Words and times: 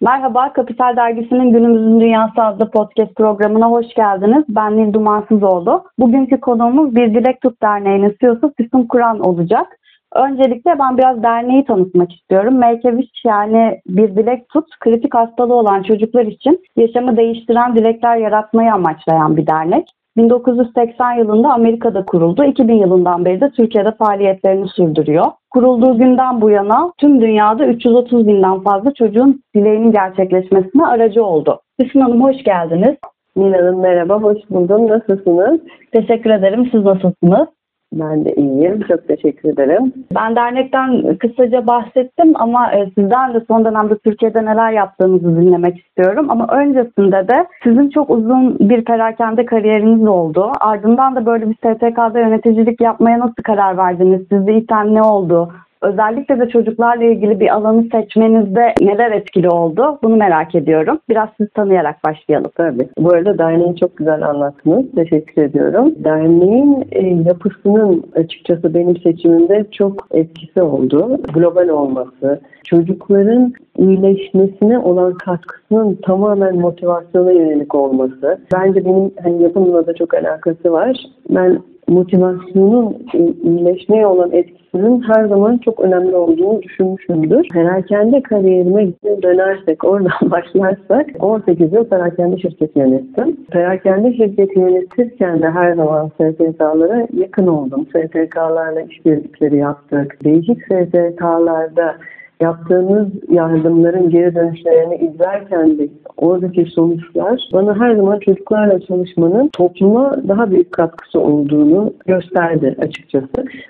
Merhaba, 0.00 0.52
Kapital 0.52 0.96
Dergisi'nin 0.96 1.52
Günümüzün 1.52 2.00
Dünyası 2.00 2.42
adlı 2.42 2.70
podcast 2.70 3.14
programına 3.14 3.70
hoş 3.70 3.94
geldiniz. 3.94 4.44
Ben 4.48 4.76
Nil 4.76 4.92
Dumansızoğlu. 4.92 5.84
Bugünkü 5.98 6.40
konuğumuz 6.40 6.94
Bir 6.96 7.14
Dilek 7.14 7.40
Tut 7.40 7.62
Derneği'nin 7.62 8.16
CEO'su 8.20 8.52
Füsun 8.56 8.86
Kur'an 8.86 9.20
olacak. 9.20 9.78
Öncelikle 10.14 10.78
ben 10.78 10.98
biraz 10.98 11.22
derneği 11.22 11.64
tanıtmak 11.64 12.12
istiyorum. 12.12 12.60
Wish 12.82 13.24
yani 13.24 13.80
Bir 13.86 14.16
Dilek 14.16 14.48
Tut, 14.48 14.66
kritik 14.80 15.14
hastalığı 15.14 15.54
olan 15.54 15.82
çocuklar 15.82 16.26
için 16.26 16.64
yaşamı 16.76 17.16
değiştiren 17.16 17.76
dilekler 17.76 18.16
yaratmayı 18.16 18.72
amaçlayan 18.72 19.36
bir 19.36 19.46
dernek. 19.46 19.88
1980 20.16 21.12
yılında 21.12 21.52
Amerika'da 21.52 22.04
kuruldu. 22.04 22.44
2000 22.44 22.74
yılından 22.74 23.24
beri 23.24 23.40
de 23.40 23.50
Türkiye'de 23.50 23.90
faaliyetlerini 23.90 24.68
sürdürüyor. 24.68 25.26
Kurulduğu 25.50 25.98
günden 25.98 26.40
bu 26.40 26.50
yana 26.50 26.92
tüm 26.98 27.20
dünyada 27.20 27.66
330 27.66 28.26
binden 28.26 28.60
fazla 28.60 28.94
çocuğun 28.94 29.42
dileğinin 29.56 29.92
gerçekleşmesine 29.92 30.86
aracı 30.86 31.24
oldu. 31.24 31.60
Hüsnü 31.82 32.02
Hanım 32.02 32.22
hoş 32.22 32.42
geldiniz. 32.44 32.96
Nil 33.36 33.52
Hanım 33.52 33.80
merhaba, 33.80 34.22
hoş 34.22 34.38
buldum. 34.50 34.88
Nasılsınız? 34.88 35.60
Teşekkür 35.92 36.30
ederim. 36.30 36.68
Siz 36.72 36.84
nasılsınız? 36.84 37.48
Ben 37.92 38.24
de 38.24 38.34
iyiyim. 38.34 38.80
Çok 38.88 39.08
teşekkür 39.08 39.48
ederim. 39.48 39.92
Ben 40.14 40.36
dernekten 40.36 41.16
kısaca 41.16 41.66
bahsettim 41.66 42.32
ama 42.34 42.72
e, 42.72 42.90
sizden 42.98 43.34
de 43.34 43.40
son 43.48 43.64
dönemde 43.64 43.98
Türkiye'de 43.98 44.44
neler 44.44 44.72
yaptığınızı 44.72 45.40
dinlemek 45.40 45.78
istiyorum. 45.78 46.26
Ama 46.30 46.46
öncesinde 46.46 47.28
de 47.28 47.46
sizin 47.62 47.90
çok 47.90 48.10
uzun 48.10 48.58
bir 48.60 48.84
perakende 48.84 49.46
kariyeriniz 49.46 50.08
oldu. 50.08 50.52
Ardından 50.60 51.16
da 51.16 51.26
böyle 51.26 51.50
bir 51.50 51.54
STK'da 51.54 52.20
yöneticilik 52.20 52.80
yapmaya 52.80 53.18
nasıl 53.18 53.42
karar 53.44 53.76
verdiniz? 53.76 54.20
Sizde 54.30 54.54
iten 54.54 54.94
ne 54.94 55.02
oldu? 55.02 55.52
Özellikle 55.86 56.40
de 56.40 56.48
çocuklarla 56.48 57.04
ilgili 57.04 57.40
bir 57.40 57.54
alanı 57.54 57.88
seçmenizde 57.92 58.74
neler 58.80 59.10
etkili 59.10 59.48
oldu? 59.48 59.98
Bunu 60.02 60.16
merak 60.16 60.54
ediyorum. 60.54 60.98
Biraz 61.08 61.28
sizi 61.36 61.50
tanıyarak 61.50 62.04
başlayalım. 62.04 62.50
Tabii. 62.56 62.88
Bu 62.98 63.10
arada 63.10 63.38
derneği 63.38 63.76
çok 63.76 63.96
güzel 63.96 64.22
anlattınız. 64.22 64.84
Teşekkür 64.94 65.42
ediyorum. 65.42 65.94
Derneğin 65.96 66.84
e, 66.92 67.06
yapısının 67.28 68.04
açıkçası 68.14 68.74
benim 68.74 68.96
seçimimde 68.96 69.66
çok 69.72 70.06
etkisi 70.10 70.62
oldu. 70.62 71.20
Global 71.34 71.68
olması, 71.68 72.40
çocukların 72.64 73.52
iyileşmesine 73.78 74.78
olan 74.78 75.14
katkısının 75.14 75.98
tamamen 76.02 76.56
motivasyona 76.56 77.32
yönelik 77.32 77.74
olması. 77.74 78.38
Bence 78.54 78.84
benim 78.84 79.10
hani 79.22 79.42
yapımla 79.42 79.86
da 79.86 79.94
çok 79.94 80.14
alakası 80.14 80.72
var. 80.72 80.96
Ben 81.30 81.58
motivasyonun 81.88 82.96
iyileşmeye 83.42 84.06
olan 84.06 84.32
etkisinin 84.32 85.00
her 85.00 85.24
zaman 85.24 85.58
çok 85.58 85.80
önemli 85.80 86.16
olduğunu 86.16 86.62
düşünmüşümdür. 86.62 87.48
Perakende 87.48 88.22
kariyerime 88.22 88.88
dönersek, 89.22 89.84
oradan 89.84 90.12
başlarsak 90.30 91.06
18 91.20 91.72
yıl 91.72 91.84
perakende 91.84 92.38
şirketi 92.38 92.78
yönettim. 92.78 93.36
Perakende 93.50 94.16
şirketi 94.16 94.58
yönetirken 94.58 95.42
de 95.42 95.50
her 95.50 95.74
zaman 95.74 96.08
STK'lara 96.08 97.06
yakın 97.12 97.46
oldum. 97.46 97.86
STK'larla 97.86 98.80
işbirlikleri 98.80 99.56
yaptık. 99.56 100.24
Değişik 100.24 100.62
STK'larda 100.62 101.96
yaptığımız 102.40 103.08
yardımların 103.30 104.10
geri 104.10 104.34
dönüşlerini 104.34 104.96
izlerken 104.96 105.78
de 105.78 105.88
oradaki 106.16 106.64
sonuçlar 106.64 107.48
bana 107.52 107.80
her 107.80 107.96
zaman 107.96 108.18
çocuklarla 108.18 108.80
çalışmanın 108.80 109.48
topluma 109.48 110.12
daha 110.28 110.50
büyük 110.50 110.72
katkısı 110.72 111.20
olduğunu 111.20 111.92
gösterdi 112.06 112.76
açıkçası. 112.78 113.26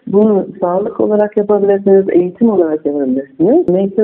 Bunu 0.07 0.47
sağlık 0.61 1.01
olarak 1.01 1.37
yapabilirsiniz, 1.37 2.07
eğitim 2.13 2.49
olarak 2.49 2.87
yapabilirsiniz. 2.87 3.69
Make 3.69 3.97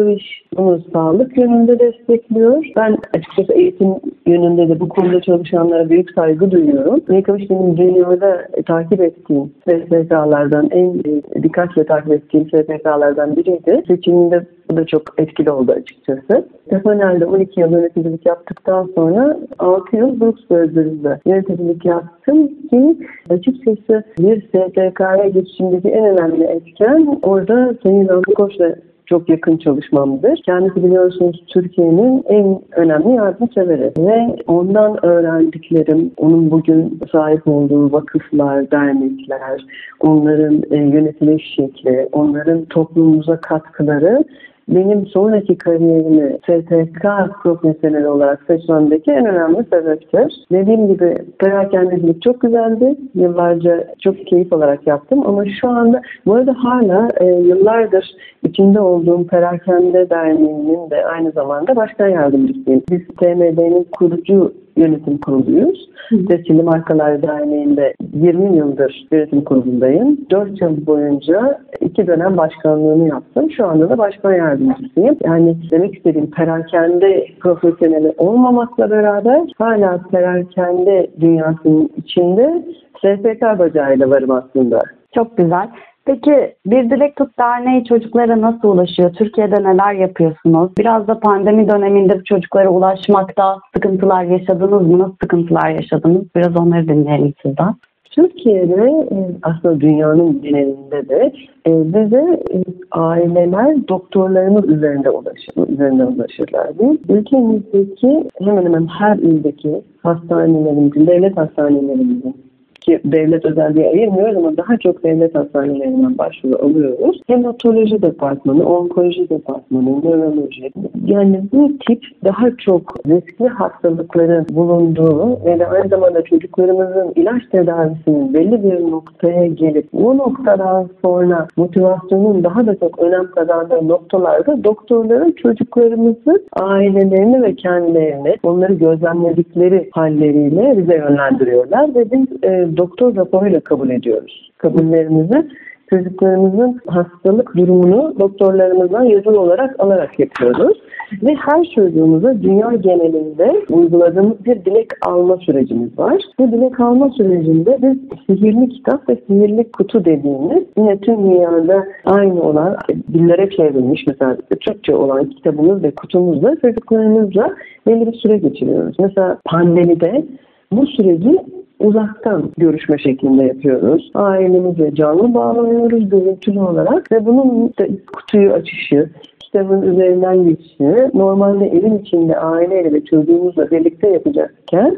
bunu 0.57 0.81
sağlık 0.93 1.39
yönünde 1.39 1.79
destekliyor. 1.79 2.65
Ben 2.77 2.99
açıkçası 3.15 3.53
eğitim 3.53 3.95
yönünde 4.27 4.69
de 4.69 4.81
bu 4.81 4.89
konuda 4.89 5.21
çalışanlara 5.21 5.91
büyük 5.91 6.11
saygı 6.11 6.51
duyuyorum. 6.51 7.01
Make 7.09 7.33
benim 7.51 7.77
dünyada 7.77 8.49
takip 8.67 9.01
ettiğim 9.01 9.53
STK'lardan 9.69 10.69
en 10.71 11.05
dikkatle 11.43 11.85
takip 11.85 12.13
ettiğim 12.13 12.47
STK'lardan 12.47 13.37
biriydi. 13.37 13.83
Seçiminde 13.87 14.47
bu 14.71 14.77
da 14.77 14.87
çok 14.87 15.03
etkili 15.19 15.51
oldu 15.51 15.73
açıkçası. 15.73 16.49
Stefanel'de 16.67 17.27
12 17.27 17.61
yıl 17.61 17.73
yöneticilik 17.73 18.27
yaptıktan 18.27 18.91
sonra 18.95 19.39
6 19.59 19.97
yıl 19.97 20.21
Brooks 20.21 20.43
Brothers'da 20.51 21.21
yöneticilik 21.27 21.85
yaptım 21.85 22.49
ki 22.71 22.97
açıkçası 23.31 24.05
bir 24.19 24.43
STK'ya 24.43 25.29
geçişimdeki 25.29 25.89
en 25.89 26.05
önemli 26.05 26.45
etken 26.45 27.19
orada 27.23 27.75
Sayın 27.83 28.07
Namık 28.07 28.37
Koç'la 28.37 28.75
çok 29.07 29.29
yakın 29.29 29.57
çalışmamdır. 29.57 30.43
Kendisi 30.47 30.85
biliyorsunuz 30.85 31.45
Türkiye'nin 31.49 32.25
en 32.29 32.61
önemli 32.77 33.15
yardımseveri 33.15 33.93
ve 33.99 34.37
ondan 34.47 35.07
öğrendiklerim, 35.07 36.11
onun 36.17 36.51
bugün 36.51 37.01
sahip 37.13 37.49
olduğu 37.49 37.93
vakıflar, 37.93 38.71
dernekler, 38.71 39.67
onların 40.01 40.63
e, 40.71 40.77
yönetiliş 40.77 41.55
şekli, 41.57 42.09
onların 42.13 42.65
toplumumuza 42.65 43.41
katkıları 43.41 44.25
benim 44.69 45.07
sonraki 45.07 45.59
kariyerimi 45.59 46.39
STK 46.43 47.05
profesyonel 47.43 48.05
olarak 48.05 48.43
seçmemdeki 48.47 49.11
en 49.11 49.27
önemli 49.27 49.65
sebeptir. 49.73 50.45
Dediğim 50.53 50.89
gibi 50.89 51.17
perakendecilik 51.39 52.23
çok 52.23 52.41
güzeldi. 52.41 52.97
Yıllarca 53.15 53.95
çok 54.01 54.27
keyif 54.27 54.53
olarak 54.53 54.87
yaptım 54.87 55.27
ama 55.27 55.45
şu 55.61 55.69
anda 55.69 56.03
bu 56.27 56.35
arada 56.35 56.55
hala 56.59 57.09
e, 57.21 57.25
yıllardır 57.25 58.15
içinde 58.47 58.81
olduğum 58.81 59.27
Perakende 59.27 60.11
Derneği'nin 60.11 60.91
de 60.91 61.07
aynı 61.07 61.31
zamanda 61.31 61.77
başkan 61.77 62.09
yardımcısıyım. 62.09 62.83
Biz 62.91 63.01
TMD'nin 63.07 63.87
kurucu 63.93 64.53
yönetim 64.77 65.19
kuruluyuz. 65.19 65.91
Tescilli 66.29 66.63
Markalar 66.63 67.23
Derneği'nde 67.23 67.95
20 68.15 68.57
yıldır 68.57 69.07
yönetim 69.13 69.45
kurulundayım. 69.45 70.19
4 70.31 70.61
yıl 70.61 70.87
boyunca 70.87 71.61
iki 71.81 72.07
dönem 72.07 72.37
başkanlığını 72.37 73.09
yaptım. 73.09 73.51
Şu 73.51 73.67
anda 73.67 73.91
da 73.91 73.99
başkan 73.99 74.33
yardımcısıyım. 74.33 75.17
Yani 75.25 75.57
demek 75.71 75.97
istediğim 75.97 76.31
perakende 76.31 77.27
profesyoneli 77.41 78.15
olmamakla 78.19 78.91
beraber 78.91 79.41
hala 79.59 80.01
perakende 80.11 81.07
dünyasının 81.21 81.91
içinde 81.97 82.65
SSK 83.01 83.59
bacağıyla 83.59 84.11
varım 84.11 84.31
aslında. 84.31 84.81
Çok 85.15 85.37
güzel. 85.37 85.69
Peki 86.05 86.55
Bir 86.67 86.91
Dilek 86.91 87.17
Tut 87.17 87.39
Derneği 87.39 87.85
çocuklara 87.85 88.41
nasıl 88.41 88.69
ulaşıyor? 88.69 89.13
Türkiye'de 89.13 89.63
neler 89.63 89.95
yapıyorsunuz? 89.95 90.71
Biraz 90.79 91.09
da 91.09 91.21
pandemi 91.21 91.69
döneminde 91.69 92.25
çocuklara 92.25 92.69
ulaşmakta 92.69 93.59
sıkıntılar 93.75 94.25
yaşadınız 94.25 94.87
mı? 94.87 94.99
Nasıl 94.99 95.17
sıkıntılar 95.23 95.71
yaşadınız? 95.71 96.23
Biraz 96.37 96.57
onları 96.57 96.89
dinleyelim 96.89 97.35
sizden. 97.43 97.75
Türkiye'de 98.11 98.91
e, 99.11 99.17
aslında 99.43 99.81
dünyanın 99.81 100.43
genelinde 100.43 101.09
de 101.09 101.33
e, 101.67 101.71
bize 101.71 102.43
e, 102.55 102.59
aileler 102.91 103.89
doktorlarımız 103.89 104.69
üzerinde 104.69 105.11
ulaşır, 105.11 105.69
üzerinde 105.69 106.05
ulaşırlar. 106.05 106.69
Ülkemizdeki 107.09 108.25
hemen 108.39 108.65
hemen 108.65 108.87
her 108.87 109.17
ildeki 109.17 109.83
hastanelerimizin, 110.03 111.07
devlet 111.07 111.37
hastanelerimizin 111.37 112.52
ki 112.83 113.01
devlet 113.05 113.45
özel 113.45 113.75
diye 113.75 113.91
ayırmıyoruz 113.91 114.37
ama 114.37 114.57
daha 114.57 114.77
çok 114.77 115.05
devlet 115.05 115.35
hastanelerinden 115.35 116.19
başvuru 116.19 116.65
alıyoruz. 116.65 117.21
Hematoloji 117.27 118.03
departmanı, 118.03 118.69
onkoloji 118.69 119.31
departmanı, 119.31 120.01
nöroloji. 120.05 120.71
Yani 121.07 121.41
bu 121.53 121.71
tip 121.89 122.03
daha 122.25 122.51
çok 122.57 122.95
riskli 123.07 123.49
hastalıkların 123.49 124.47
bulunduğu 124.51 125.45
ve 125.45 125.59
de 125.59 125.67
aynı 125.67 125.89
zamanda 125.89 126.23
çocuklarımızın 126.23 127.13
ilaç 127.17 127.43
tedavisinin 127.53 128.35
belli 128.35 128.63
bir 128.63 128.91
noktaya 128.91 129.47
gelip 129.47 129.93
bu 129.93 130.19
noktadan 130.19 130.89
sonra 131.03 131.49
motivasyonun 131.57 132.45
daha 132.45 132.67
da 132.67 132.77
çok 132.77 132.99
önem 132.99 133.31
kazandığı 133.31 133.89
noktalarda 133.89 134.65
doktorların 134.65 135.33
çocuklarımızı 135.33 136.45
ailelerini 136.53 137.43
ve 137.43 137.55
kendilerini 137.55 138.37
onları 138.43 138.75
gözlemledikleri 138.75 139.89
halleriyle 139.93 140.75
bize 140.79 140.97
yönlendiriyorlar 140.97 141.95
ve 141.95 142.11
biz 142.13 142.45
e, 142.45 142.72
doktor 142.77 143.17
raporuyla 143.17 143.61
kabul 143.61 143.91
ediyoruz. 143.91 144.51
Kabullerimizi 144.59 145.49
çocuklarımızın 145.91 146.81
hastalık 146.87 147.57
durumunu 147.57 148.15
doktorlarımızdan 148.19 149.05
yazılı 149.05 149.41
olarak 149.41 149.81
alarak 149.81 150.19
yapıyoruz. 150.19 150.79
Ve 151.23 151.35
her 151.35 151.65
çocuğumuza 151.75 152.43
dünya 152.43 152.73
genelinde 152.81 153.63
uyguladığımız 153.71 154.45
bir 154.45 154.65
dilek 154.65 154.89
alma 155.07 155.37
sürecimiz 155.37 155.99
var. 155.99 156.23
Bu 156.39 156.53
dilek 156.53 156.81
alma 156.81 157.11
sürecinde 157.11 157.79
biz 157.83 158.19
sihirli 158.27 158.69
kitap 158.69 159.09
ve 159.09 159.17
sihirli 159.27 159.73
kutu 159.73 160.05
dediğimiz 160.05 160.65
yine 160.79 160.99
tüm 160.99 161.17
dünyada 161.17 161.85
aynı 162.05 162.43
olan 162.43 162.77
dillere 163.13 163.51
çevrilmiş 163.51 164.07
mesela 164.07 164.37
Türkçe 164.61 164.95
olan 164.95 165.25
kitabımız 165.25 165.83
ve 165.83 165.91
kutumuzla 165.91 166.57
çocuklarımızla 166.57 167.55
belli 167.87 168.07
bir 168.07 168.19
süre 168.19 168.39
geçiriyoruz. 168.39 168.97
Mesela 168.99 169.39
pandemide 169.45 170.25
bu 170.73 170.87
süreci 170.87 171.39
uzaktan 171.83 172.51
görüşme 172.59 172.99
şeklinde 172.99 173.45
yapıyoruz. 173.45 174.11
Ailemizle 174.15 174.95
canlı 174.95 175.35
bağlanıyoruz 175.35 176.09
görüntülü 176.09 176.61
olarak 176.61 177.13
ve 177.13 177.27
bunun 177.27 177.69
işte 177.69 177.89
kutuyu 178.13 178.53
açışı, 178.53 179.11
sistemin 179.43 179.83
üzerinden 179.83 180.49
geçişini 180.49 181.11
normalde 181.15 181.67
evin 181.67 181.99
içinde 181.99 182.37
aileyle 182.37 182.93
ve 182.93 183.05
çocuğumuzla 183.05 183.71
birlikte 183.71 184.09
yapacakken 184.09 184.97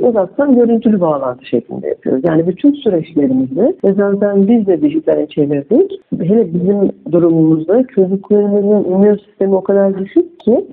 uzaktan 0.00 0.54
görüntülü 0.54 1.00
bağlantı 1.00 1.46
şeklinde 1.46 1.88
yapıyoruz. 1.88 2.22
Yani 2.24 2.46
bütün 2.46 2.72
süreçlerimizi 2.72 3.76
ve 3.84 3.92
zaten 3.92 4.48
biz 4.48 4.66
de 4.66 4.82
dijitale 4.82 5.26
çevirdik. 5.26 6.00
Hele 6.20 6.54
bizim 6.54 6.92
durumumuzda 7.12 7.82
çocuklarımızın 7.94 8.90
immün 8.90 9.16
sistemi 9.16 9.54
o 9.54 9.60
kadar 9.60 9.98
düşük 9.98 10.40
ki 10.40 10.64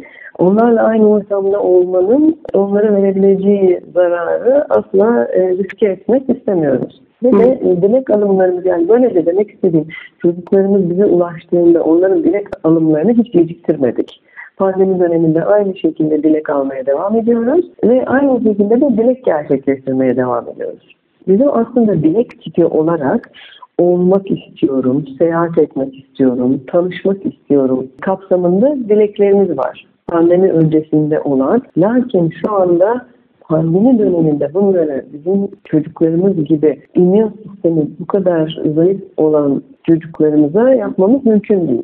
onlarla 0.42 0.84
aynı 0.84 1.10
ortamda 1.10 1.62
olmanın 1.62 2.38
onlara 2.54 2.96
verebileceği 2.96 3.80
zararı 3.94 4.66
asla 4.70 5.26
e, 5.26 5.50
riske 5.50 5.88
etmek 5.88 6.30
istemiyoruz. 6.30 7.02
Ve 7.24 7.32
de 7.32 7.60
e, 7.64 7.82
dilek 7.82 8.10
alımlarımız 8.10 8.66
yani 8.66 8.90
böyle 8.90 9.16
de 9.16 9.26
demek 9.26 9.52
istediğim 9.52 9.88
çocuklarımız 10.22 10.90
bize 10.90 11.06
ulaştığında 11.06 11.84
onların 11.84 12.24
dilek 12.24 12.48
alımlarını 12.64 13.14
hiç 13.14 13.32
geciktirmedik. 13.32 14.22
Pandemi 14.58 15.00
döneminde 15.00 15.46
aynı 15.46 15.78
şekilde 15.78 16.24
dilek 16.24 16.50
almaya 16.50 16.86
devam 16.86 17.16
ediyoruz 17.16 17.66
ve 17.84 18.06
aynı 18.06 18.44
şekilde 18.44 18.82
de 18.82 18.90
dilek 18.98 19.26
gerçekleştirmeye 19.26 20.16
devam 20.18 20.50
ediyoruz. 20.50 20.96
Bizim 21.28 21.48
aslında 21.50 21.94
dilek 21.94 22.42
tipi 22.42 22.66
olarak 22.66 23.32
olmak 23.78 24.32
istiyorum, 24.32 25.06
seyahat 25.18 25.58
etmek 25.58 25.96
istiyorum, 26.00 26.62
tanışmak 26.68 27.26
istiyorum 27.26 27.88
kapsamında 28.02 28.76
dileklerimiz 28.90 29.58
var. 29.58 29.86
Pandemi 30.12 30.52
öncesinde 30.52 31.20
olan. 31.20 31.62
Lakin 31.78 32.30
şu 32.42 32.52
anda 32.52 33.06
pandemi 33.42 34.00
döneminde 34.00 34.54
bunları 34.54 35.06
bizim 35.14 35.48
çocuklarımız 35.66 36.46
gibi 36.46 36.82
immün 36.96 37.32
sistemi 37.44 37.88
bu 38.00 38.06
kadar 38.06 38.62
zayıf 38.76 39.02
olan 39.18 39.64
çocuklarımıza 39.84 40.74
yapmamız 40.74 41.26
mümkün 41.26 41.68
değil. 41.68 41.84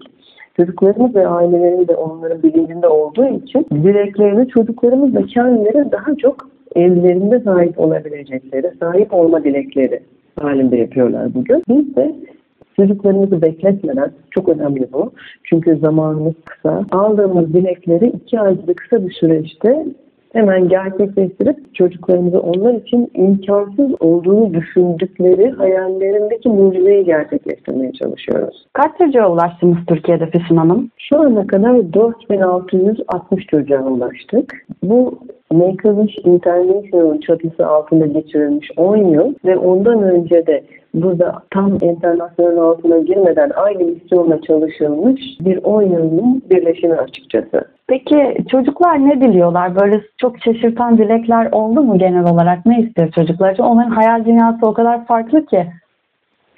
Çocuklarımız 0.58 1.16
ve 1.16 1.28
aileleri 1.28 1.88
de 1.88 1.96
onların 1.96 2.44
bilincinde 2.44 2.88
olduğu 2.88 3.26
için 3.26 3.66
dileklerini 3.72 4.48
çocuklarımız 4.48 5.16
da 5.16 5.22
kendileri 5.24 5.92
daha 5.92 6.16
çok 6.16 6.50
evlerinde 6.76 7.40
sahip 7.40 7.80
olabilecekleri, 7.80 8.72
sahip 8.80 9.14
olma 9.14 9.44
dilekleri 9.44 10.00
halinde 10.40 10.78
yapıyorlar 10.78 11.34
bugün. 11.34 11.64
Biz 11.70 11.96
de 11.96 12.16
çocuklarımızı 12.80 13.42
bekletmeden, 13.42 14.12
çok 14.32 14.50
önemli 14.50 14.88
bu. 14.94 15.12
Çünkü 15.44 15.78
zamanımız 15.78 16.34
kısa. 16.46 16.86
Aldığımız 16.92 17.54
dilekleri 17.54 18.08
iki 18.08 18.40
ayda 18.40 18.74
kısa 18.74 19.06
bir 19.06 19.14
süreçte 19.14 19.86
hemen 20.34 20.70
gerçekleştirip 20.70 21.76
çocuklarımızı 21.76 22.40
onlar 22.40 22.74
için 22.74 23.12
imkansız 23.14 24.02
olduğunu 24.02 24.54
düşündükleri 24.54 25.52
hayallerindeki 25.52 26.50
mucizeyi 26.50 27.06
gerçekleştirmeye 27.06 27.94
çalışıyoruz. 27.94 28.66
Kaç 28.74 28.98
çocuğa 28.98 29.32
ulaştınız 29.32 29.78
Türkiye'de 29.88 30.26
Füsun 30.26 30.58
Hanım? 30.58 30.90
Şu 30.98 31.20
ana 31.20 31.48
kadar 31.48 31.94
4660 31.94 33.46
çocuğa 33.46 33.84
ulaştık. 33.84 34.66
Bu 34.84 35.20
Make-A-Wish 35.52 36.18
International 36.26 37.22
çatısı 37.22 37.68
altında 37.68 38.06
geçirilmiş 38.06 38.72
10 38.78 38.98
yıl 38.98 39.34
ve 39.46 39.58
ondan 39.58 40.04
önce 40.04 40.48
de 40.48 40.64
burada 40.94 41.44
tam 41.52 41.74
internasyonel 41.82 42.58
altına 42.58 42.98
girmeden 42.98 43.52
aynı 43.56 43.84
misyonla 43.84 44.42
çalışılmış 44.42 45.22
bir 45.40 45.60
10 45.64 45.82
yılın 45.82 46.42
birleşimi 46.50 46.96
açıkçası. 46.96 47.62
Peki 47.88 48.38
çocuklar 48.52 49.06
ne 49.10 49.22
diliyorlar? 49.22 49.76
Böyle 49.76 50.02
çok 50.18 50.40
şaşırtan 50.40 50.98
dilekler 50.98 51.52
oldu 51.52 51.84
mu 51.84 51.98
genel 51.98 52.32
olarak? 52.34 52.66
Ne 52.66 52.80
istiyor 52.80 53.12
çocuklar? 53.12 53.58
Onların 53.60 53.92
hayal 53.92 54.26
dünyası 54.26 54.68
o 54.68 54.74
kadar 54.74 55.06
farklı 55.06 55.46
ki. 55.46 55.68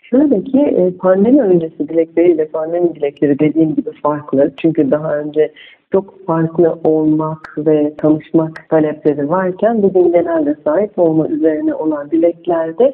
Şöyle 0.10 0.44
ki 0.44 0.60
e, 0.60 0.92
pandemi 0.92 1.42
öncesi 1.42 1.90
dilekleriyle 1.90 2.48
pandemi 2.48 2.96
dilekleri 2.96 3.40
dediğim 3.40 3.76
gibi 3.76 3.92
farklı. 4.04 4.52
Çünkü 4.58 4.92
daha 4.92 5.18
önce 5.18 5.52
çok 5.92 6.26
farklı 6.26 6.80
olmak 6.84 7.58
ve 7.58 7.94
tanışmak 7.98 8.70
talepleri 8.70 9.30
varken 9.30 9.84
bugün 9.84 10.12
genelde 10.12 10.56
sahip 10.64 11.00
olma 11.00 11.28
üzerine 11.28 11.74
olan 11.74 12.12
dileklerde 12.12 12.94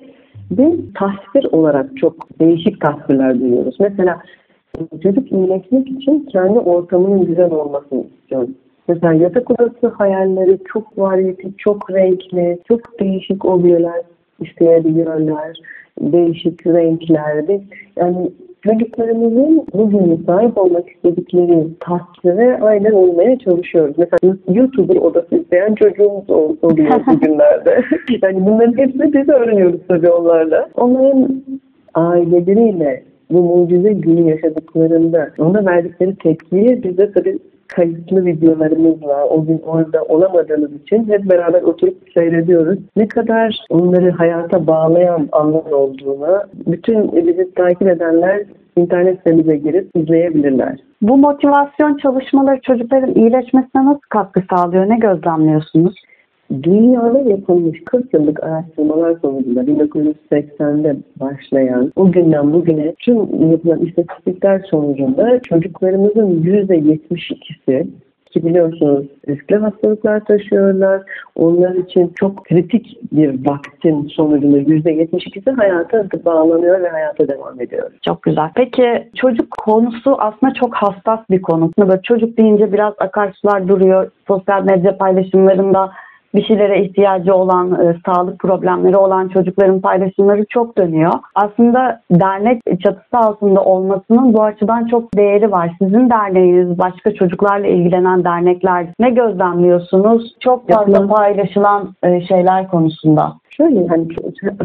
bir 0.52 0.94
tasvir 0.94 1.52
olarak 1.52 1.98
çok 1.98 2.40
değişik 2.40 2.82
tasvirler 2.82 3.40
duyuyoruz. 3.40 3.76
Mesela 3.80 4.22
çocuk 5.04 5.32
iyileşmek 5.32 5.88
için 5.88 6.20
kendi 6.32 6.60
ortamının 6.60 7.26
güzel 7.26 7.52
olmasını 7.52 8.04
istiyor. 8.22 8.48
Mesela 8.88 9.14
yatak 9.14 9.52
odası 9.52 9.88
hayalleri 9.88 10.60
çok 10.74 10.98
variyeti, 10.98 11.48
çok 11.58 11.92
renkli, 11.92 12.60
çok 12.68 13.00
değişik 13.00 13.46
objeler 13.46 14.02
isteyebiliyorlar. 14.40 15.58
Değişik 16.02 16.68
renklerde. 16.68 17.62
Yani 17.98 18.32
çocuklarımızın 18.64 19.66
bugün 19.74 20.24
sahip 20.26 20.58
olmak 20.58 20.90
istedikleri 20.90 21.68
tasvire 21.80 22.60
aynen 22.62 22.92
olmaya 22.92 23.40
çalışıyoruz. 23.40 23.96
Mesela 23.98 24.36
YouTuber 24.54 24.96
odası 24.96 25.36
isteyen 25.36 25.76
çocuğumuz 25.76 26.30
oluyor 26.30 27.06
bugünlerde. 27.08 27.84
yani 28.22 28.46
bunların 28.46 28.78
hepsini 28.78 29.14
biz 29.14 29.30
öğreniyoruz 29.30 29.82
tabii 29.88 30.10
onlarla. 30.10 30.70
Onların 30.76 31.44
aileleriyle 31.94 33.04
bu 33.32 33.44
mucize 33.44 33.94
günü 33.94 34.30
yaşadıklarında 34.30 35.30
ona 35.38 35.66
verdikleri 35.66 36.16
tepkiyi 36.16 36.84
biz 36.84 36.98
de 36.98 37.12
tabii 37.12 37.38
kayıtlı 37.68 38.26
videolarımızla 38.26 39.26
o 39.26 39.46
gün 39.46 39.62
orada 39.66 40.04
olamadığımız 40.04 40.74
için 40.74 41.10
hep 41.10 41.30
beraber 41.30 41.62
oturup 41.62 41.98
seyrediyoruz. 42.14 42.80
Ne 42.96 43.08
kadar 43.08 43.66
onları 43.70 44.12
hayata 44.12 44.68
bağlayan 44.68 45.30
anlar 45.32 45.72
olduğunu 45.72 46.42
bütün 46.68 47.28
bizi 47.28 47.54
takip 47.54 47.88
edenler 47.88 48.44
internet 48.76 49.18
sitemize 49.18 49.58
girip 49.58 49.90
izleyebilirler. 49.96 50.80
Bu 51.02 51.18
motivasyon 51.18 51.98
çalışmaları 51.98 52.62
çocukların 52.62 53.16
iyileşmesine 53.16 53.86
nasıl 53.86 54.00
katkı 54.10 54.42
sağlıyor? 54.50 54.90
Ne 54.90 54.98
gözlemliyorsunuz? 54.98 55.96
Dünyada 56.64 57.20
yapılmış 57.20 57.84
40 57.86 58.14
yıllık 58.14 58.44
araştırmalar 58.44 59.18
sonucunda 59.22 59.62
1980'de 59.62 60.96
başlayan 61.20 61.92
o 61.96 62.12
günden 62.12 62.54
bugüne 62.54 62.96
tüm 63.00 63.52
yapılan 63.52 63.80
istatistikler 63.80 64.66
sonucunda 64.70 65.40
çocuklarımızın 65.40 66.44
%72'si 66.44 67.86
ki 68.36 68.46
biliyorsunuz 68.46 69.06
riskli 69.28 69.56
hastalıklar 69.56 70.26
taşıyorlar. 70.26 71.02
Onlar 71.36 71.76
için 71.76 72.14
çok 72.16 72.46
kritik 72.46 72.98
bir 73.12 73.48
vaktin 73.48 74.08
sonucunda 74.08 74.58
%72'si 74.58 75.52
hayata 75.52 76.06
bağlanıyor 76.26 76.82
ve 76.82 76.90
hayata 76.90 77.28
devam 77.28 77.62
ediyor. 77.62 77.92
Çok 78.02 78.24
güzel. 78.24 78.50
Peki 78.56 79.08
çocuk 79.16 79.52
konusu 79.52 80.16
aslında 80.20 80.54
çok 80.54 80.76
hassas 80.76 81.20
bir 81.30 81.42
konu. 81.42 81.72
Böyle 81.80 82.02
çocuk 82.02 82.38
deyince 82.38 82.74
biraz 82.74 82.94
akarsular 83.00 83.68
duruyor. 83.68 84.12
Sosyal 84.28 84.64
medya 84.64 84.98
paylaşımlarında 84.98 85.92
bir 86.36 86.44
şeylere 86.44 86.82
ihtiyacı 86.82 87.36
olan, 87.36 87.72
e, 87.72 87.96
sağlık 88.06 88.40
problemleri 88.40 88.98
olan 88.98 89.28
çocukların 89.28 89.82
paylaşımları 89.82 90.46
çok 90.50 90.78
dönüyor. 90.78 91.14
Aslında 91.36 92.02
dernek 92.12 92.62
çatısı 92.84 93.18
altında 93.18 93.64
olmasının 93.64 94.34
bu 94.34 94.44
açıdan 94.44 94.88
çok 94.88 95.18
değeri 95.18 95.52
var. 95.52 95.72
Sizin 95.82 96.10
derneğiniz, 96.10 96.80
başka 96.80 97.14
çocuklarla 97.14 97.68
ilgilenen 97.68 98.24
dernekler 98.24 98.88
ne 99.00 99.10
gözlemliyorsunuz? 99.10 100.36
Çok 100.40 100.70
fazla 100.70 101.08
paylaşılan 101.08 101.96
e, 102.04 102.22
şeyler 102.22 102.68
konusunda. 102.68 103.34
Şöyle 103.50 103.88
hani 103.88 104.08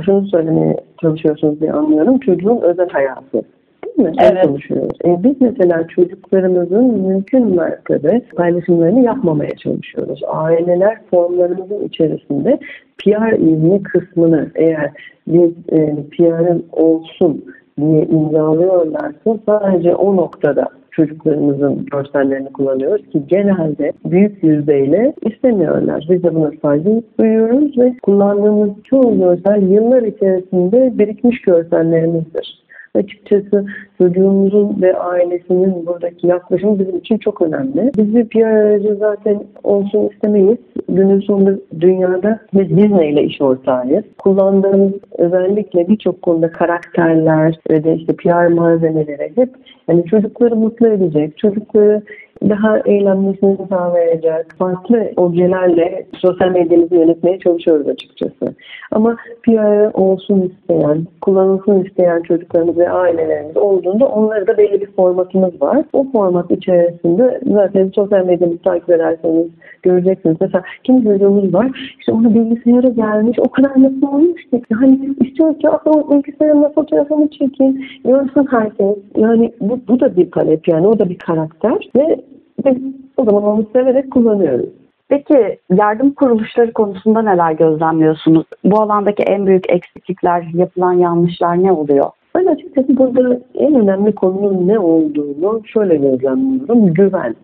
şunu 0.04 0.26
söylemeye 0.26 0.76
çalışıyorsunuz 1.00 1.60
diye 1.60 1.72
anlıyorum. 1.72 2.18
Çocuğun 2.18 2.60
özel 2.62 2.88
hayatı 2.88 3.42
değil 3.84 4.08
mi? 4.08 4.14
Evet. 4.22 4.46
konuşuyoruz. 4.46 4.98
E, 5.04 5.24
biz 5.24 5.40
mesela 5.40 5.86
çocuklarımızın 5.86 6.84
mümkün 6.84 7.56
mertebe 7.56 8.20
paylaşımlarını 8.36 9.00
yapmamaya 9.00 9.56
çalışıyoruz. 9.56 10.20
Aileler 10.28 10.98
formlarımızın 11.10 11.84
içerisinde 11.84 12.58
PR 12.98 13.32
izni 13.32 13.82
kısmını 13.82 14.50
eğer 14.54 14.90
biz 15.26 15.50
e, 15.72 15.96
PR'ın 16.10 16.64
olsun 16.72 17.44
diye 17.80 18.04
imzalıyorlarsa 18.04 19.38
sadece 19.46 19.94
o 19.94 20.16
noktada 20.16 20.68
çocuklarımızın 20.90 21.86
görsellerini 21.92 22.52
kullanıyoruz 22.52 23.06
ki 23.10 23.22
genelde 23.26 23.92
büyük 24.04 24.42
yüzdeyle 24.42 25.12
istemiyorlar. 25.22 26.06
Biz 26.10 26.22
de 26.22 26.34
buna 26.34 26.50
saygı 26.62 27.02
duyuyoruz 27.20 27.78
ve 27.78 27.94
kullandığımız 28.02 28.70
çoğu 28.84 29.18
görsel 29.18 29.62
yıllar 29.62 30.02
içerisinde 30.02 30.98
birikmiş 30.98 31.42
görsellerimizdir. 31.42 32.60
Açıkçası 32.94 33.66
çocuğumuzun 33.98 34.82
ve 34.82 34.98
ailesinin 34.98 35.86
buradaki 35.86 36.26
yaklaşımı 36.26 36.78
bizim 36.78 36.96
için 36.96 37.18
çok 37.18 37.42
önemli. 37.42 37.90
Biz 37.96 38.14
bir 38.14 38.28
PR 38.28 38.40
aracı 38.40 38.96
zaten 38.96 39.42
olsun 39.64 40.08
istemeyiz. 40.08 40.58
Günün 40.88 41.20
sonunda 41.20 41.58
dünyada 41.80 42.40
biz 42.54 42.68
Disney 42.68 43.12
ile 43.12 43.24
iş 43.24 43.40
ortağıyız. 43.40 44.04
Kullandığımız 44.18 44.92
özellikle 45.18 45.88
birçok 45.88 46.22
konuda 46.22 46.52
karakterler 46.52 47.58
ve 47.70 47.84
de 47.84 47.94
işte 47.94 48.12
PR 48.12 48.46
malzemeleri 48.46 49.32
hep 49.36 49.50
yani 49.88 50.04
çocukları 50.04 50.56
mutlu 50.56 50.88
edecek, 50.88 51.38
çocukları 51.38 52.02
daha 52.48 52.78
eğlenmesini 52.78 53.56
sağlayacak 53.68 54.54
farklı 54.58 55.10
objelerle 55.16 56.06
sosyal 56.18 56.50
medyamızı 56.50 56.94
yönetmeye 56.94 57.38
çalışıyoruz 57.38 57.88
açıkçası. 57.88 58.54
Ama 58.92 59.16
PR 59.42 59.94
olsun 59.94 60.40
isteyen, 60.40 61.06
kullanılsın 61.20 61.84
isteyen 61.84 62.22
çocuklarımız 62.22 62.78
ve 62.78 62.90
ailelerimiz 62.90 63.56
olduğunda 63.56 64.06
onları 64.06 64.46
da 64.46 64.58
belli 64.58 64.80
bir 64.80 64.90
formatımız 64.90 65.62
var. 65.62 65.84
O 65.92 66.06
format 66.12 66.50
içerisinde 66.50 67.40
zaten 67.46 67.90
sosyal 67.94 68.26
medyamızı 68.26 68.62
takip 68.62 68.90
ederseniz 68.90 69.46
göreceksiniz. 69.82 70.36
Mesela 70.40 70.64
kim 70.84 71.04
çocuğumuz 71.04 71.54
var, 71.54 71.94
işte 71.98 72.12
ona 72.12 72.34
bilgisayara 72.34 72.88
gelmiş, 72.88 73.38
o 73.38 73.50
kadar 73.50 73.76
mutlu 73.76 74.08
olmuş 74.08 74.44
ki. 74.44 74.62
Hani 74.74 75.10
istiyor 75.20 75.58
ki 75.58 75.68
o 75.68 76.10
bilgisayarına 76.10 76.68
fotoğrafını 76.68 77.28
çekin, 77.28 77.84
görsün 78.04 78.46
herkes. 78.50 78.96
Yani 79.16 79.52
bu, 79.60 79.80
bu 79.88 80.00
da 80.00 80.16
bir 80.16 80.30
talep 80.30 80.68
yani, 80.68 80.86
o 80.86 80.98
da 80.98 81.08
bir 81.08 81.18
karakter 81.18 81.88
ve 81.96 82.20
biz 82.64 82.94
o 83.16 83.24
zaman 83.24 83.42
onu 83.42 83.66
severek 83.72 84.10
kullanıyoruz. 84.10 84.68
Peki 85.08 85.58
yardım 85.70 86.10
kuruluşları 86.10 86.72
konusunda 86.72 87.22
neler 87.22 87.52
gözlemliyorsunuz? 87.52 88.46
Bu 88.64 88.80
alandaki 88.80 89.22
en 89.22 89.46
büyük 89.46 89.70
eksiklikler, 89.70 90.44
yapılan 90.54 90.92
yanlışlar 90.92 91.62
ne 91.62 91.72
oluyor? 91.72 92.10
Ben 92.34 92.46
açıkçası 92.46 92.96
burada 92.96 93.40
en 93.54 93.74
önemli 93.74 94.14
konunun 94.14 94.68
ne 94.68 94.78
olduğunu 94.78 95.60
şöyle 95.64 95.96
gözlemliyorum. 95.96 96.94
Güven. 96.94 97.34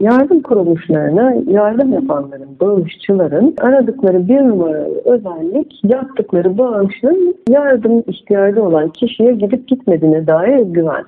Yardım 0.00 0.42
kuruluşlarına 0.42 1.34
yardım 1.46 1.92
yapanların, 1.92 2.48
bağışçıların 2.60 3.54
aradıkları 3.60 4.28
bir 4.28 4.40
numaralı 4.40 5.02
özellik 5.04 5.80
yaptıkları 5.84 6.58
bağışın 6.58 7.36
yardım 7.48 7.98
ihtiyacı 8.06 8.64
olan 8.64 8.88
kişiye 8.88 9.32
gidip 9.32 9.68
gitmediğine 9.68 10.26
dair 10.26 10.58
güven. 10.58 11.04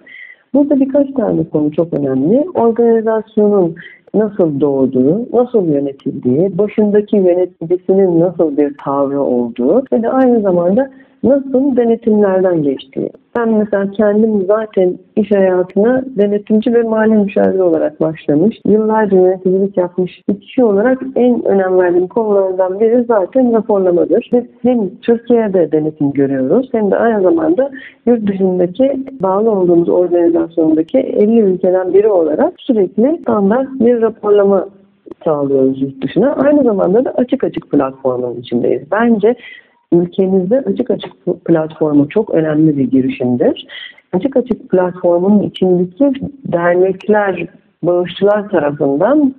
Burada 0.54 0.80
birkaç 0.80 1.10
tane 1.10 1.44
konu 1.44 1.72
çok 1.72 1.94
önemli. 1.94 2.46
Organizasyonun 2.54 3.74
nasıl 4.14 4.60
doğduğu, 4.60 5.26
nasıl 5.32 5.64
yönetildiği, 5.68 6.58
başındaki 6.58 7.16
yöneticisinin 7.16 8.20
nasıl 8.20 8.56
bir 8.56 8.76
tavrı 8.84 9.22
olduğu 9.22 9.82
ve 9.92 10.02
de 10.02 10.10
aynı 10.10 10.40
zamanda 10.40 10.90
nasıl 11.24 11.76
denetimlerden 11.76 12.62
geçtiği. 12.62 13.10
Ben 13.36 13.48
mesela 13.48 13.90
kendim 13.90 14.46
zaten 14.46 14.98
iş 15.16 15.30
hayatına 15.30 16.04
denetimci 16.06 16.74
ve 16.74 16.82
mali 16.82 17.12
müşavir 17.12 17.58
olarak 17.58 18.00
başlamış. 18.00 18.60
Yıllarca 18.66 19.16
yöneticilik 19.16 19.76
yapmış 19.76 20.22
bir 20.28 20.40
kişi 20.40 20.64
olarak 20.64 21.02
en 21.16 21.44
önem 21.44 21.78
verdiğim 21.78 22.06
konulardan 22.06 22.80
biri 22.80 23.04
zaten 23.08 23.52
raporlamadır. 23.52 24.30
Biz 24.32 24.44
hem 24.62 24.90
Türkiye'de 25.02 25.72
denetim 25.72 26.12
görüyoruz 26.12 26.68
hem 26.72 26.90
de 26.90 26.96
aynı 26.96 27.22
zamanda 27.22 27.70
yurt 28.06 28.26
dışındaki 28.26 29.04
bağlı 29.20 29.50
olduğumuz 29.50 29.88
organizasyondaki 29.88 30.98
50 30.98 31.40
ülkeden 31.40 31.94
biri 31.94 32.08
olarak 32.08 32.54
sürekli 32.58 33.18
standart 33.22 33.68
bir 33.80 34.02
raporlama 34.02 34.68
sağlıyoruz 35.24 35.82
yurt 35.82 36.02
dışına. 36.02 36.32
Aynı 36.32 36.62
zamanda 36.62 37.04
da 37.04 37.10
açık 37.10 37.44
açık 37.44 37.70
platformun 37.70 38.40
içindeyiz. 38.40 38.82
Bence 38.90 39.34
ülkemizde 39.92 40.60
açık 40.60 40.90
açık 40.90 41.44
platformu 41.44 42.08
çok 42.08 42.30
önemli 42.30 42.78
bir 42.78 42.90
girişimdir. 42.90 43.66
Açık 44.12 44.36
açık 44.36 44.70
platformun 44.70 45.42
içindeki 45.42 46.12
dernekler, 46.52 47.46
bağışçılar 47.82 48.48
tarafından 48.48 49.34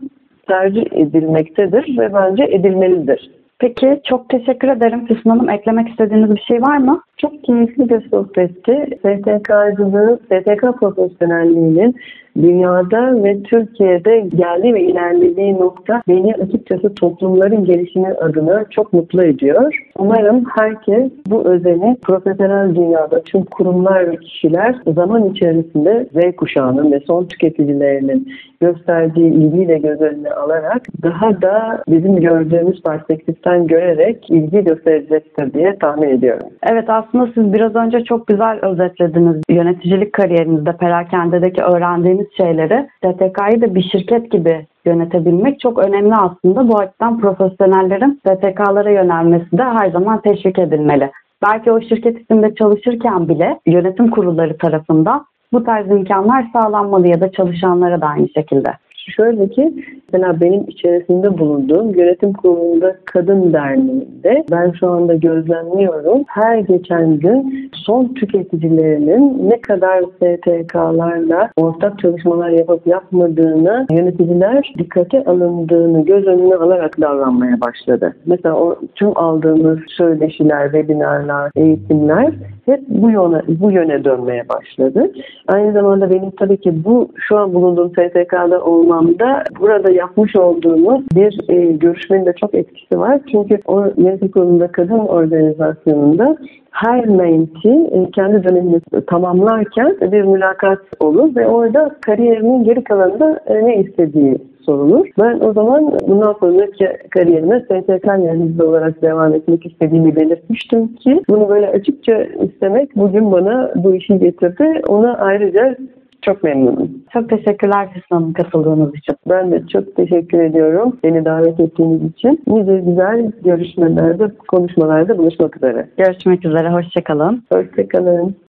tercih 0.47 0.85
edilmektedir 0.91 1.97
ve 1.97 2.13
bence 2.13 2.43
edilmelidir. 2.43 3.31
Peki 3.59 4.01
çok 4.03 4.29
teşekkür 4.29 4.67
ederim 4.67 5.05
Füsun 5.05 5.29
Hanım. 5.29 5.49
Eklemek 5.49 5.89
istediğiniz 5.89 6.35
bir 6.35 6.41
şey 6.41 6.61
var 6.61 6.77
mı? 6.77 7.01
Çok 7.23 7.43
keyifli 7.43 7.89
bir 7.89 8.09
sohbetti. 8.09 8.87
STK'cılığı, 9.01 10.19
STK 10.25 10.79
profesyonelliğinin 10.79 11.95
dünyada 12.41 13.23
ve 13.23 13.43
Türkiye'de 13.43 14.19
geldiği 14.19 14.73
ve 14.73 14.81
ilerlediği 14.81 15.53
nokta 15.53 16.01
beni 16.07 16.33
açıkçası 16.35 16.95
toplumların 16.95 17.65
gelişimi 17.65 18.07
adına 18.07 18.65
çok 18.69 18.93
mutlu 18.93 19.23
ediyor. 19.23 19.79
Umarım 19.97 20.43
herkes 20.57 21.11
bu 21.27 21.43
özeni 21.45 21.97
profesyonel 22.01 22.75
dünyada 22.75 23.23
tüm 23.23 23.45
kurumlar 23.45 24.11
ve 24.11 24.17
kişiler 24.17 24.75
zaman 24.95 25.25
içerisinde 25.25 26.07
Z 26.13 26.35
kuşağının 26.35 26.91
ve 26.91 26.99
son 27.07 27.25
tüketicilerinin 27.25 28.27
gösterdiği 28.61 29.33
ilgiyle 29.33 29.77
göz 29.77 30.01
önüne 30.01 30.29
alarak 30.29 30.81
daha 31.03 31.41
da 31.41 31.83
bizim 31.87 32.15
gördüğümüz 32.15 32.81
perspektiften 32.83 33.67
görerek 33.67 34.29
ilgi 34.29 34.63
gösterecektir 34.63 35.53
diye 35.53 35.77
tahmin 35.79 36.09
ediyorum. 36.09 36.47
Evet 36.71 36.89
aslında 36.89 37.12
siz 37.35 37.53
biraz 37.53 37.75
önce 37.75 38.03
çok 38.03 38.27
güzel 38.27 38.59
özetlediniz. 38.61 39.41
Yöneticilik 39.49 40.13
kariyerinizde 40.13 40.77
perakendedeki 40.77 41.61
öğrendiğiniz 41.61 42.27
şeyleri 42.37 42.87
STK'yı 42.97 43.61
da 43.61 43.75
bir 43.75 43.83
şirket 43.91 44.31
gibi 44.31 44.65
yönetebilmek 44.85 45.59
çok 45.59 45.79
önemli 45.79 46.15
aslında. 46.15 46.67
Bu 46.67 46.79
açıdan 46.79 47.19
profesyonellerin 47.19 48.19
STK'lara 48.27 48.91
yönelmesi 48.91 49.57
de 49.57 49.63
her 49.63 49.91
zaman 49.91 50.21
teşvik 50.21 50.59
edilmeli. 50.59 51.11
Belki 51.43 51.71
o 51.71 51.81
şirket 51.81 52.21
içinde 52.21 52.55
çalışırken 52.55 53.27
bile 53.27 53.59
yönetim 53.65 54.09
kurulları 54.09 54.57
tarafından 54.57 55.25
bu 55.53 55.63
tarz 55.63 55.87
imkanlar 55.87 56.45
sağlanmalı 56.53 57.07
ya 57.07 57.21
da 57.21 57.31
çalışanlara 57.31 58.01
da 58.01 58.07
aynı 58.07 58.29
şekilde. 58.29 58.69
Şöyle 59.07 59.49
ki 59.49 59.73
mesela 60.13 60.41
benim 60.41 60.63
içerisinde 60.67 61.37
bulunduğum 61.37 61.95
yönetim 61.95 62.33
kurulunda 62.33 62.95
kadın 63.05 63.53
derneğinde 63.53 64.43
ben 64.51 64.71
şu 64.79 64.89
anda 64.89 65.15
gözlemliyorum. 65.15 66.23
Her 66.27 66.57
geçen 66.57 67.19
gün 67.19 67.71
son 67.73 68.13
tüketicilerinin 68.13 69.49
ne 69.49 69.61
kadar 69.61 70.03
STK'larla 70.03 71.49
ortak 71.57 71.99
çalışmalar 71.99 72.49
yapıp 72.49 72.87
yapmadığını 72.87 73.85
yöneticiler 73.91 74.73
dikkate 74.77 75.23
alındığını 75.23 76.05
göz 76.05 76.27
önüne 76.27 76.55
alarak 76.55 77.01
davranmaya 77.01 77.61
başladı. 77.61 78.15
Mesela 78.25 78.55
o 78.55 78.79
tüm 78.95 79.17
aldığımız 79.17 79.79
söyleşiler, 79.87 80.63
webinarlar, 80.63 81.51
eğitimler 81.55 82.33
hep 82.65 82.81
bu 82.87 83.09
yöne, 83.09 83.41
bu 83.47 83.71
yöne 83.71 84.03
dönmeye 84.03 84.49
başladı. 84.49 85.11
Aynı 85.47 85.73
zamanda 85.73 86.09
benim 86.09 86.31
tabii 86.31 86.57
ki 86.57 86.83
bu 86.85 87.09
şu 87.27 87.37
an 87.37 87.53
bulunduğum 87.53 87.89
STK'da 87.89 88.63
olmamda 88.63 89.43
burada 89.59 89.91
yapmış 89.91 90.35
olduğumuz 90.35 91.03
bir 91.15 91.49
e, 91.49 91.71
görüşmenin 91.71 92.25
de 92.25 92.33
çok 92.33 92.55
etkisi 92.55 92.99
var. 92.99 93.19
Çünkü 93.31 93.59
o 93.65 93.85
yönetim 93.97 94.31
kurulunda 94.31 94.67
kadın 94.67 94.99
organizasyonunda 94.99 96.37
her 96.71 97.05
menti 97.05 97.69
e, 97.69 98.11
kendi 98.11 98.43
dönemini 98.43 98.81
tamamlarken 99.07 99.97
bir 100.01 100.21
mülakat 100.21 100.79
olur 100.99 101.35
ve 101.35 101.47
orada 101.47 101.95
kariyerinin 102.01 102.63
geri 102.63 102.83
kalanında 102.83 103.39
e, 103.45 103.65
ne 103.65 103.75
istediği 103.75 104.37
sorulur. 104.65 105.07
Ben 105.19 105.39
o 105.39 105.53
zaman 105.53 105.99
bundan 106.07 106.35
sonraki 106.39 106.87
kariyerime 107.09 107.59
STK 107.59 108.05
yöneticisi 108.05 108.63
olarak 108.63 109.01
devam 109.01 109.33
etmek 109.33 109.65
istediğimi 109.65 110.15
belirtmiştim 110.15 110.95
ki 110.95 111.21
bunu 111.29 111.49
böyle 111.49 111.69
açıkça 111.69 112.23
istemek 112.23 112.95
bugün 112.95 113.31
bana 113.31 113.71
bu 113.75 113.95
işi 113.95 114.19
getirdi. 114.19 114.81
Ona 114.87 115.17
ayrıca 115.17 115.77
çok 116.25 116.43
memnunum. 116.43 116.91
Çok 117.13 117.29
teşekkürler 117.29 117.89
Füsun 117.93 118.15
Hanım 118.15 118.33
katıldığınız 118.33 118.95
için. 118.95 119.15
Ben 119.29 119.51
de 119.51 119.67
çok 119.67 119.95
teşekkür 119.95 120.39
ediyorum 120.39 120.97
beni 121.03 121.25
davet 121.25 121.59
ettiğiniz 121.59 122.03
için. 122.03 122.41
Nice 122.47 122.79
güzel 122.79 123.31
görüşmelerde, 123.43 124.31
konuşmalarda 124.47 125.17
buluşmak 125.17 125.57
üzere. 125.57 125.87
Görüşmek 125.97 126.45
üzere, 126.45 126.69
hoşçakalın. 126.69 127.43
Hoşçakalın. 127.53 128.35